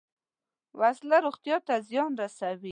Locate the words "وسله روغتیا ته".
0.79-1.75